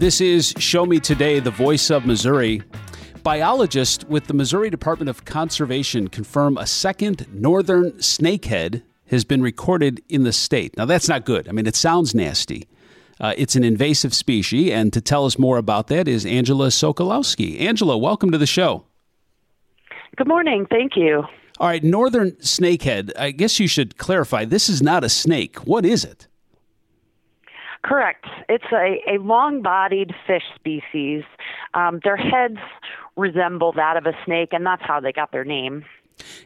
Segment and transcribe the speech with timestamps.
[0.00, 2.62] This is Show Me Today, the voice of Missouri.
[3.22, 10.02] Biologists with the Missouri Department of Conservation confirm a second northern snakehead has been recorded
[10.08, 10.74] in the state.
[10.78, 11.50] Now, that's not good.
[11.50, 12.66] I mean, it sounds nasty.
[13.20, 17.60] Uh, it's an invasive species, and to tell us more about that is Angela Sokolowski.
[17.60, 18.86] Angela, welcome to the show.
[20.16, 20.64] Good morning.
[20.70, 21.24] Thank you.
[21.58, 23.12] All right, northern snakehead.
[23.18, 24.46] I guess you should clarify.
[24.46, 25.58] This is not a snake.
[25.66, 26.26] What is it?
[27.82, 28.26] Correct.
[28.48, 31.22] It's a, a long bodied fish species.
[31.74, 32.58] Um, their heads
[33.16, 35.84] resemble that of a snake, and that's how they got their name.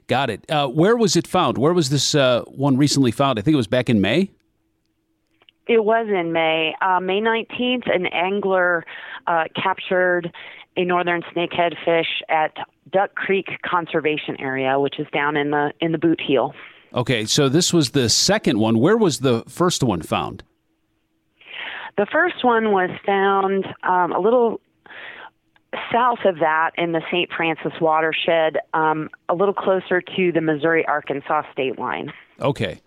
[0.06, 0.48] Got it.
[0.48, 1.58] Uh, where was it found?
[1.58, 3.38] Where was this uh, one recently found?
[3.38, 4.30] I think it was back in May.
[5.66, 6.74] It was in May.
[6.80, 8.84] Uh, May 19th, an angler
[9.26, 10.32] uh, captured
[10.76, 12.56] a northern snakehead fish at
[12.90, 16.54] Duck Creek Conservation Area, which is down in the in the Boot Heel.
[16.92, 18.78] Okay, so this was the second one.
[18.78, 20.44] Where was the first one found?
[21.96, 24.60] The first one was found um, a little
[25.92, 27.30] south of that in the St.
[27.32, 32.12] Francis watershed, um, a little closer to the Missouri Arkansas state line.
[32.40, 32.80] Okay.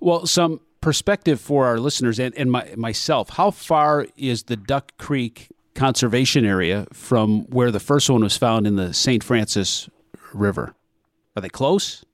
[0.00, 3.30] Well, some perspective for our listeners and, and my, myself.
[3.30, 8.66] How far is the Duck Creek conservation area from where the first one was found
[8.66, 9.22] in the St.
[9.22, 9.88] Francis
[10.32, 10.74] River?
[11.36, 12.04] Are they close?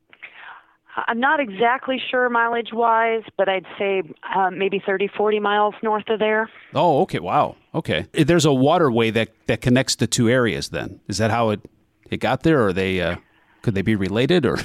[0.97, 4.03] I'm not exactly sure mileage wise, but I'd say
[4.35, 6.49] uh, maybe 30, 40 miles north of there.
[6.75, 7.19] Oh, okay.
[7.19, 7.57] Wow.
[7.75, 8.07] Okay.
[8.13, 11.01] There's a waterway that, that connects the two areas then.
[11.09, 11.61] Is that how it,
[12.11, 12.65] it got there?
[12.65, 13.17] Or they, uh,
[13.63, 14.59] could they be related or?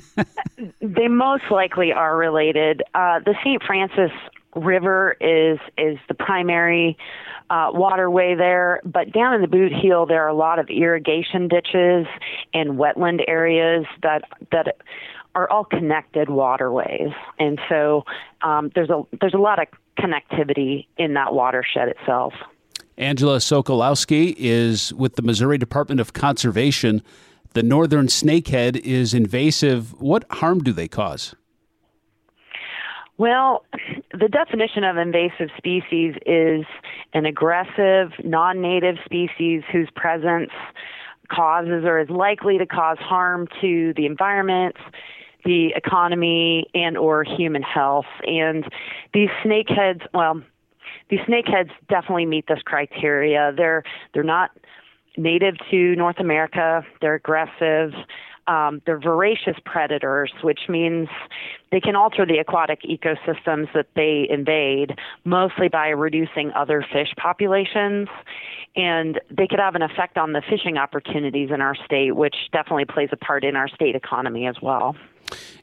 [0.80, 2.82] they most likely are related.
[2.94, 3.62] Uh, the St.
[3.62, 4.12] Francis
[4.54, 6.96] River is, is the primary
[7.50, 11.48] uh, waterway there, but down in the boot heel there are a lot of irrigation
[11.48, 12.06] ditches
[12.54, 14.76] and wetland areas that that
[15.34, 18.04] are all connected waterways, and so
[18.42, 22.34] um, there's a there's a lot of connectivity in that watershed itself.
[22.98, 27.02] Angela Sokolowski is with the Missouri Department of Conservation.
[27.54, 30.00] The northern snakehead is invasive.
[30.00, 31.34] What harm do they cause?
[33.18, 33.64] Well,
[34.12, 36.64] the definition of invasive species is
[37.12, 40.50] an aggressive, non native species whose presence
[41.28, 44.76] causes or is likely to cause harm to the environment,
[45.44, 48.06] the economy and or human health.
[48.26, 48.64] And
[49.12, 50.42] these snakeheads, well,
[51.10, 53.52] these snakeheads definitely meet this criteria.
[53.56, 53.82] They're
[54.14, 54.50] they're not
[55.16, 56.84] native to North America.
[57.00, 57.92] They're aggressive.
[58.48, 61.08] Um, they're voracious predators, which means
[61.70, 68.08] they can alter the aquatic ecosystems that they invade, mostly by reducing other fish populations.
[68.74, 72.86] And they could have an effect on the fishing opportunities in our state, which definitely
[72.86, 74.96] plays a part in our state economy as well.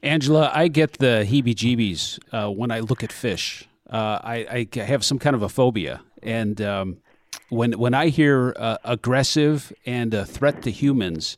[0.04, 3.68] Angela, I get the heebie jeebies uh, when I look at fish.
[3.90, 6.02] Uh, I, I, have some kind of a phobia.
[6.22, 6.98] And um,
[7.50, 11.38] when, when I hear uh, aggressive and a threat to humans,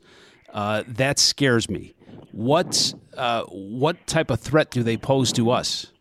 [0.53, 1.93] uh, that scares me.
[2.33, 5.91] What, uh, what type of threat do they pose to us?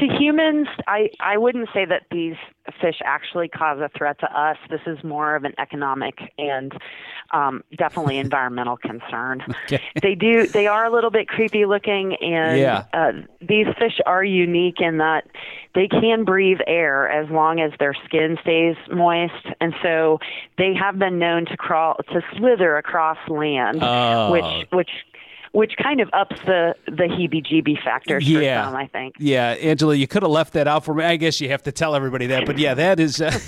[0.00, 2.36] To humans, I, I wouldn't say that these
[2.80, 4.56] fish actually cause a threat to us.
[4.70, 6.72] This is more of an economic and
[7.32, 9.42] um, definitely environmental concern.
[9.64, 9.82] Okay.
[10.00, 10.46] They do.
[10.46, 12.84] They are a little bit creepy looking, and yeah.
[12.92, 15.26] uh, these fish are unique in that
[15.74, 20.18] they can breathe air as long as their skin stays moist, and so
[20.58, 24.30] they have been known to crawl to slither across land, oh.
[24.32, 24.90] which which
[25.52, 28.64] which kind of ups the the heebie-jeebie factor yeah.
[28.64, 29.14] some, I think.
[29.18, 31.04] Yeah, Angela, you could have left that out for me.
[31.04, 33.38] I guess you have to tell everybody that, but yeah, that is uh,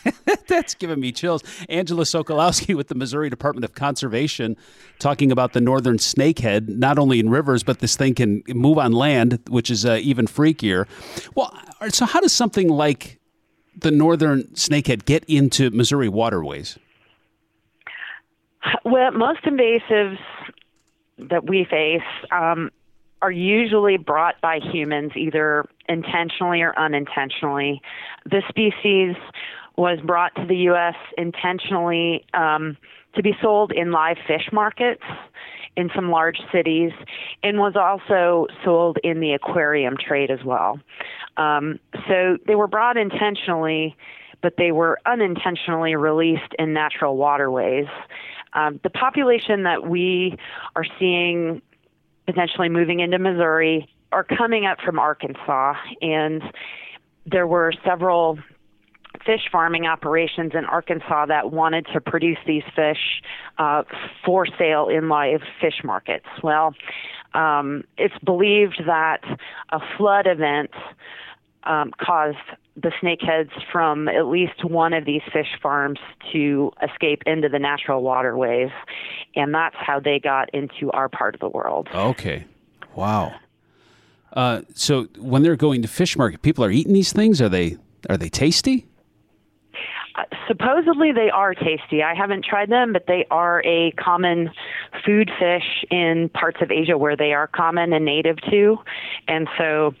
[0.48, 1.42] that's giving me chills.
[1.68, 4.56] Angela Sokolowski with the Missouri Department of Conservation
[4.98, 8.92] talking about the northern snakehead, not only in rivers, but this thing can move on
[8.92, 10.86] land, which is uh, even freakier.
[11.34, 11.56] Well,
[11.88, 13.18] so how does something like
[13.76, 16.78] the northern snakehead get into Missouri waterways?
[18.84, 20.18] Well, most invasives
[21.28, 22.70] that we face um,
[23.22, 27.82] are usually brought by humans, either intentionally or unintentionally.
[28.24, 29.16] The species
[29.76, 30.94] was brought to the U.S.
[31.16, 32.76] intentionally um,
[33.14, 35.02] to be sold in live fish markets
[35.76, 36.92] in some large cities
[37.42, 40.78] and was also sold in the aquarium trade as well.
[41.36, 41.78] Um,
[42.08, 43.96] so they were brought intentionally,
[44.42, 47.86] but they were unintentionally released in natural waterways.
[48.52, 50.36] Um, the population that we
[50.76, 51.62] are seeing
[52.26, 56.42] potentially moving into Missouri are coming up from Arkansas, and
[57.26, 58.38] there were several
[59.24, 63.22] fish farming operations in Arkansas that wanted to produce these fish
[63.58, 63.82] uh,
[64.24, 66.26] for sale in live fish markets.
[66.42, 66.74] Well,
[67.34, 69.20] um, it's believed that
[69.70, 70.70] a flood event
[71.64, 72.38] um, caused
[72.76, 75.98] the snakeheads from at least one of these fish farms
[76.32, 78.70] to escape into the natural waterways,
[79.36, 81.88] and that's how they got into our part of the world.
[81.94, 82.44] Okay,
[82.94, 83.34] wow.
[84.32, 87.42] Uh, so when they're going to fish market, people are eating these things.
[87.42, 87.76] Are they
[88.08, 88.86] are they tasty?
[90.14, 92.02] Uh, supposedly they are tasty.
[92.02, 94.50] I haven't tried them, but they are a common
[95.04, 98.78] food fish in parts of Asia where they are common and native to,
[99.28, 99.94] and so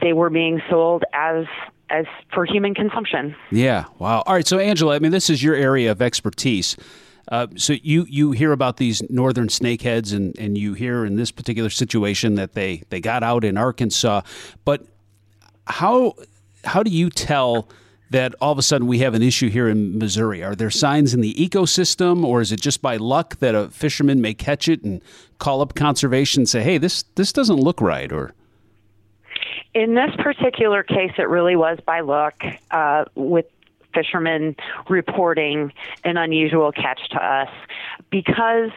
[0.00, 1.46] they were being sold as
[1.90, 2.04] as
[2.34, 3.34] for human consumption.
[3.50, 3.86] Yeah.
[3.98, 4.22] Wow.
[4.26, 4.46] All right.
[4.46, 6.76] So Angela, I mean, this is your area of expertise.
[7.30, 11.30] Uh, so you you hear about these northern snakeheads, and and you hear in this
[11.30, 14.22] particular situation that they they got out in Arkansas,
[14.64, 14.86] but
[15.66, 16.14] how
[16.64, 17.68] how do you tell?
[18.10, 20.42] that all of a sudden we have an issue here in Missouri?
[20.42, 24.20] Are there signs in the ecosystem, or is it just by luck that a fisherman
[24.20, 25.02] may catch it and
[25.38, 28.10] call up conservation and say, "Hey, this this doesn't look right"?
[28.10, 28.32] Or
[29.74, 33.46] in this particular case, it really was by luck uh, with
[33.94, 34.56] fishermen
[34.88, 35.72] reporting
[36.04, 37.48] an unusual catch to us
[38.10, 38.70] because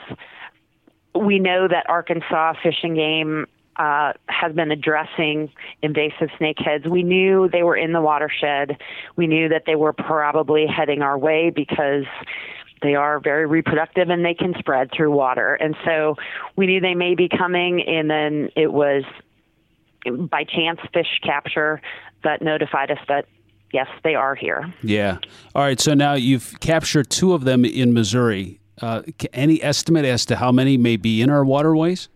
[1.13, 3.45] we know that Arkansas fishing Game
[3.75, 5.51] uh, has been addressing
[5.81, 6.87] invasive snakeheads.
[6.87, 8.77] We knew they were in the watershed.
[9.15, 12.05] We knew that they were probably heading our way because
[12.81, 15.55] they are very reproductive and they can spread through water.
[15.55, 16.15] And so
[16.55, 19.03] we knew they may be coming, and then it was
[20.29, 21.81] by chance fish capture
[22.23, 23.25] that notified us that
[23.73, 24.73] yes, they are here.
[24.83, 25.17] Yeah.
[25.55, 25.79] All right.
[25.79, 28.59] So now you've captured two of them in Missouri.
[28.81, 29.03] Uh,
[29.33, 32.09] any estimate as to how many may be in our waterways?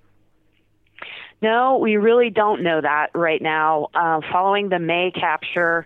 [1.41, 3.88] No, we really don't know that right now.
[3.93, 5.85] Uh, following the May capture,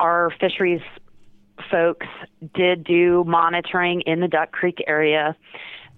[0.00, 0.80] our fisheries
[1.70, 2.06] folks
[2.54, 5.36] did do monitoring in the Duck Creek area.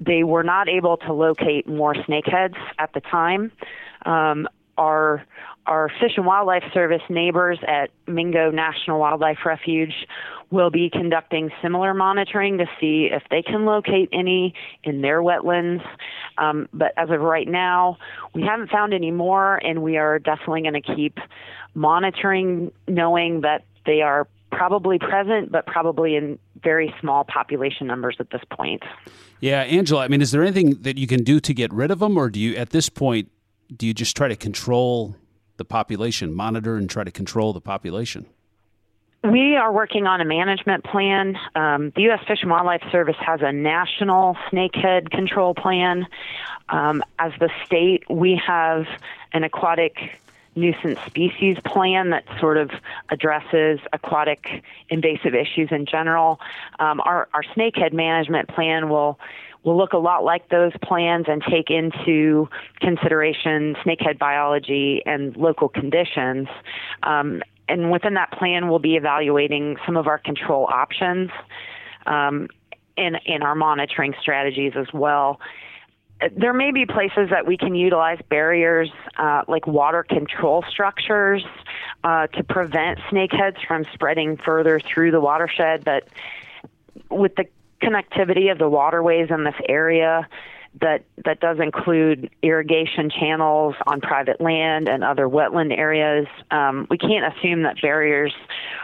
[0.01, 3.51] They were not able to locate more snakeheads at the time.
[4.05, 4.47] Um,
[4.79, 5.25] our
[5.67, 9.93] our Fish and Wildlife Service neighbors at Mingo National Wildlife Refuge
[10.51, 15.85] will be conducting similar monitoring to see if they can locate any in their wetlands.
[16.39, 17.99] Um, but as of right now,
[18.35, 21.19] we haven't found any more, and we are definitely going to keep
[21.75, 28.31] monitoring, knowing that they are probably present, but probably in very small population numbers at
[28.31, 28.83] this point.
[29.41, 31.99] Yeah, Angela, I mean, is there anything that you can do to get rid of
[31.99, 33.31] them, or do you, at this point,
[33.75, 35.17] do you just try to control
[35.57, 38.27] the population, monitor and try to control the population?
[39.25, 41.37] We are working on a management plan.
[41.57, 42.21] Um, the U.S.
[42.27, 46.07] Fish and Wildlife Service has a national snakehead control plan.
[46.69, 48.87] Um, as the state, we have
[49.33, 50.21] an aquatic
[50.55, 52.71] nuisance species plan that sort of
[53.11, 56.41] addresses aquatic invasive issues in general.
[56.79, 59.19] Um, our, our snakehead management plan will
[59.65, 62.49] will look a lot like those plans and take into
[62.81, 66.49] consideration snakehead biology and local conditions.
[67.03, 71.31] Um, and within that plan, we'll be evaluating some of our control options
[72.07, 72.49] um,
[72.97, 75.41] in, in our monitoring strategies as well.
[76.37, 81.45] There may be places that we can utilize barriers uh, like water control structures
[82.03, 86.09] uh, to prevent snakeheads from spreading further through the watershed, but
[87.09, 87.45] with the
[87.83, 90.29] connectivity of the waterways in this area
[90.81, 96.27] that that does include irrigation channels on private land and other wetland areas.
[96.51, 98.35] Um, we can't assume that barriers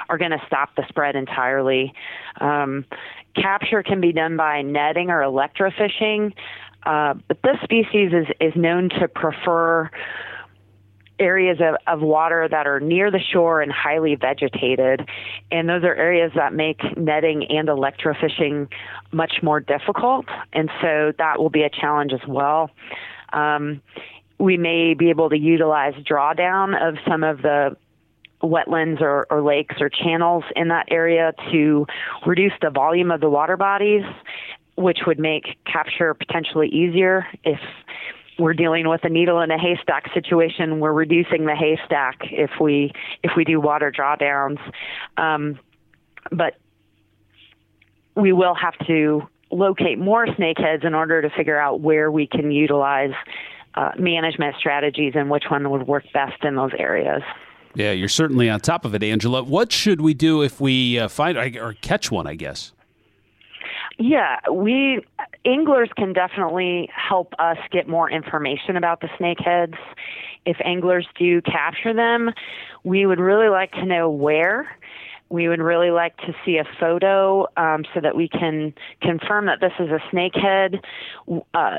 [0.08, 1.92] are going to stop the spread entirely.
[2.40, 2.84] Um,
[3.36, 6.32] capture can be done by netting or electrofishing,
[6.84, 9.90] uh, but this species is is known to prefer
[11.18, 15.08] areas of, of water that are near the shore and highly vegetated.
[15.50, 18.68] And those are areas that make netting and electrofishing
[19.12, 20.26] much more difficult.
[20.52, 22.70] And so that will be a challenge as well.
[23.32, 23.80] Um,
[24.38, 27.76] we may be able to utilize drawdown of some of the
[28.42, 31.86] wetlands or, or lakes or channels in that area to
[32.26, 34.02] reduce the volume of the water bodies,
[34.76, 37.60] which would make capture potentially easier if
[38.38, 40.80] we're dealing with a needle in a haystack situation.
[40.80, 44.58] We're reducing the haystack if we if we do water drawdowns,
[45.16, 45.58] um,
[46.30, 46.56] but
[48.16, 52.50] we will have to locate more snakeheads in order to figure out where we can
[52.50, 53.12] utilize
[53.74, 57.22] uh, management strategies and which one would work best in those areas.
[57.74, 59.42] Yeah, you're certainly on top of it, Angela.
[59.42, 62.26] What should we do if we uh, find or catch one?
[62.26, 62.72] I guess.
[63.98, 65.00] Yeah, we
[65.44, 69.76] anglers can definitely help us get more information about the snakeheads.
[70.44, 72.30] If anglers do capture them,
[72.82, 74.76] we would really like to know where.
[75.28, 79.60] We would really like to see a photo um, so that we can confirm that
[79.60, 80.80] this is a snakehead.
[81.54, 81.78] Uh,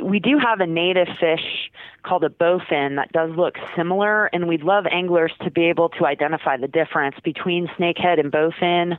[0.00, 1.70] we do have a native fish
[2.02, 6.06] called a bowfin that does look similar, and we'd love anglers to be able to
[6.06, 8.98] identify the difference between snakehead and bowfin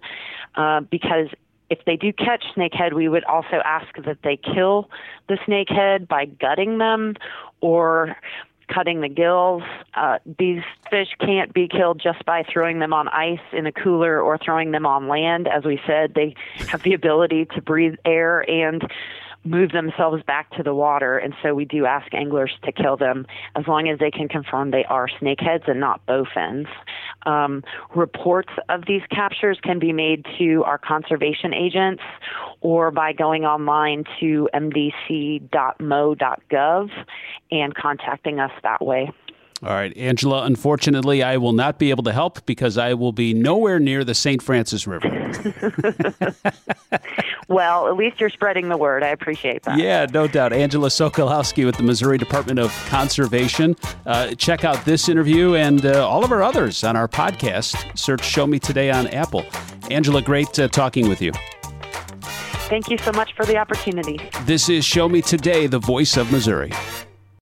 [0.56, 1.28] uh, because
[1.70, 4.90] if they do catch snakehead, we would also ask that they kill
[5.28, 7.16] the snakehead by gutting them
[7.62, 8.16] or
[8.74, 9.64] cutting the gills.
[9.94, 14.22] Uh, these fish can't be killed just by throwing them on ice in a cooler
[14.22, 15.48] or throwing them on land.
[15.48, 16.36] As we said, they
[16.68, 18.84] have the ability to breathe air and
[19.44, 21.18] move themselves back to the water.
[21.18, 24.72] And so we do ask anglers to kill them as long as they can confirm
[24.72, 26.68] they are snakeheads and not bowfins.
[27.28, 32.02] Um, reports of these captures can be made to our conservation agents
[32.62, 35.50] or by going online to mdc.mo.gov
[37.52, 39.12] and contacting us that way.
[39.64, 43.34] All right, Angela, unfortunately, I will not be able to help because I will be
[43.34, 44.42] nowhere near the St.
[44.42, 45.10] Francis River.
[47.48, 49.04] well, at least you're spreading the word.
[49.04, 49.80] I appreciate that.
[49.80, 50.54] Yeah, no doubt.
[50.54, 53.76] Angela Sokolowski with the Missouri Department of Conservation.
[54.06, 57.98] Uh, check out this interview and uh, all of our others on our podcast.
[57.98, 59.46] Search Show Me Today on Apple.
[59.90, 61.32] Angela, great uh, talking with you.
[62.70, 64.20] Thank you so much for the opportunity.
[64.44, 66.72] This is Show Me Today, the voice of Missouri.